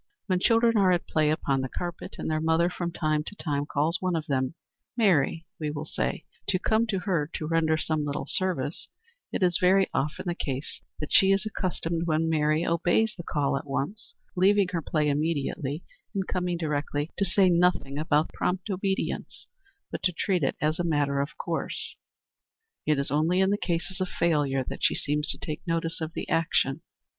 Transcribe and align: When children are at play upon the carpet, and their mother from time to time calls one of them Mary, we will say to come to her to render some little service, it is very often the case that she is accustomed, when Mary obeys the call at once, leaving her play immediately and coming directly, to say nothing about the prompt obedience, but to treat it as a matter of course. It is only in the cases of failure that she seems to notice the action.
When 0.25 0.39
children 0.39 0.77
are 0.77 0.91
at 0.91 1.05
play 1.05 1.29
upon 1.29 1.61
the 1.61 1.69
carpet, 1.69 2.15
and 2.17 2.27
their 2.27 2.41
mother 2.41 2.71
from 2.71 2.91
time 2.91 3.23
to 3.23 3.35
time 3.35 3.67
calls 3.67 3.97
one 4.01 4.15
of 4.15 4.25
them 4.25 4.55
Mary, 4.97 5.45
we 5.59 5.69
will 5.69 5.85
say 5.85 6.25
to 6.47 6.57
come 6.57 6.87
to 6.87 6.97
her 7.01 7.29
to 7.35 7.45
render 7.47 7.77
some 7.77 8.03
little 8.03 8.25
service, 8.27 8.87
it 9.31 9.43
is 9.43 9.59
very 9.59 9.87
often 9.93 10.25
the 10.27 10.33
case 10.33 10.81
that 10.99 11.13
she 11.13 11.31
is 11.31 11.45
accustomed, 11.45 12.07
when 12.07 12.27
Mary 12.31 12.65
obeys 12.65 13.13
the 13.15 13.21
call 13.21 13.55
at 13.55 13.67
once, 13.67 14.15
leaving 14.35 14.69
her 14.69 14.81
play 14.81 15.07
immediately 15.07 15.83
and 16.15 16.27
coming 16.27 16.57
directly, 16.57 17.11
to 17.19 17.23
say 17.23 17.47
nothing 17.51 17.99
about 17.99 18.29
the 18.29 18.33
prompt 18.37 18.71
obedience, 18.71 19.45
but 19.91 20.01
to 20.01 20.11
treat 20.11 20.41
it 20.41 20.55
as 20.59 20.79
a 20.79 20.83
matter 20.83 21.21
of 21.21 21.37
course. 21.37 21.95
It 22.87 22.97
is 22.97 23.11
only 23.11 23.39
in 23.39 23.51
the 23.51 23.55
cases 23.55 24.01
of 24.01 24.09
failure 24.09 24.63
that 24.67 24.83
she 24.83 24.95
seems 24.95 25.27
to 25.27 25.57
notice 25.67 26.01
the 26.15 26.27
action. 26.27 26.81